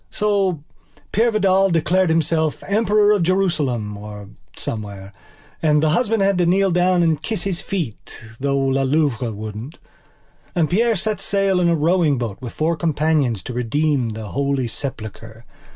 So 0.09 0.63
Peire 1.13 1.29
Vidal 1.31 1.69
declared 1.69 2.09
himself 2.09 2.63
Emperor 2.63 3.11
of 3.11 3.21
Jerusalem 3.21 3.95
or 3.95 4.29
somewhere 4.57 5.13
and 5.61 5.83
the 5.83 5.89
husband 5.91 6.23
had 6.23 6.39
to 6.39 6.47
kneel 6.47 6.71
down 6.71 7.03
and 7.03 7.21
kiss 7.21 7.43
his 7.43 7.61
feet 7.61 8.19
though 8.39 8.57
La 8.57 8.81
Louve 8.81 9.21
wouldn't. 9.21 9.77
And 10.55 10.71
Peire 10.71 10.95
set 10.97 11.21
sail 11.21 11.59
in 11.59 11.69
a 11.69 11.75
rowing 11.75 12.17
boat 12.17 12.39
with 12.41 12.53
four 12.53 12.75
companions 12.75 13.43
to 13.43 13.53
redeem 13.53 14.09
the 14.09 14.29
Holy 14.29 14.67
Sepulchre. 14.67 15.45